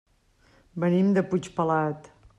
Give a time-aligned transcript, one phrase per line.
[0.85, 2.15] Venim de Puigpelat.